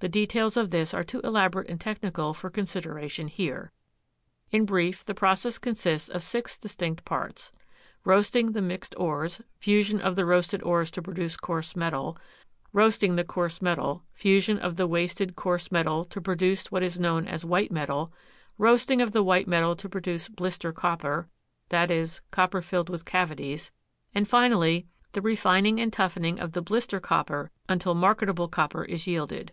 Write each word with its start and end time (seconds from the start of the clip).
The 0.00 0.10
details 0.10 0.56
of 0.56 0.70
this 0.70 0.94
are 0.94 1.02
too 1.02 1.20
elaborate 1.24 1.68
and 1.68 1.80
technical 1.80 2.32
for 2.32 2.48
consideration 2.48 3.26
here. 3.26 3.72
In 4.52 4.64
brief, 4.64 5.04
the 5.04 5.14
process 5.16 5.58
consists 5.58 6.08
of 6.08 6.22
six 6.22 6.56
distinct 6.56 7.04
parts 7.04 7.50
roasting 8.04 8.52
the 8.52 8.62
mixed 8.62 8.94
ores, 9.00 9.40
fusion 9.58 10.00
of 10.00 10.14
the 10.14 10.24
roasted 10.24 10.62
ores 10.62 10.92
to 10.92 11.02
produce 11.02 11.36
coarse 11.36 11.74
metal, 11.74 12.16
roasting 12.72 13.16
the 13.16 13.24
coarse 13.24 13.60
metal, 13.60 14.04
fusion 14.12 14.58
of 14.60 14.76
the 14.76 14.86
wasted 14.86 15.34
coarse 15.34 15.72
metal 15.72 16.04
to 16.04 16.20
produce 16.20 16.70
what 16.70 16.84
is 16.84 17.00
known 17.00 17.26
as 17.26 17.44
white 17.44 17.72
metal, 17.72 18.12
roasting 18.58 19.00
of 19.02 19.10
the 19.10 19.24
white 19.24 19.48
metal 19.48 19.74
to 19.74 19.88
produce 19.88 20.28
blister 20.28 20.72
copper, 20.72 21.28
i. 21.72 21.86
e., 21.90 22.06
copper 22.30 22.62
filled 22.62 22.90
with 22.90 23.04
cavities, 23.04 23.72
and 24.14 24.28
finally 24.28 24.86
the 25.12 25.22
refining 25.22 25.80
and 25.80 25.92
toughening 25.92 26.38
of 26.38 26.52
the 26.52 26.62
blister 26.62 27.00
copper 27.00 27.50
until 27.68 27.94
marketable 27.94 28.46
copper 28.46 28.84
is 28.84 29.08
yielded. 29.08 29.50